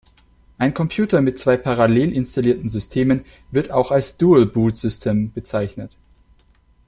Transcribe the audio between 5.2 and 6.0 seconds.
bezeichnet.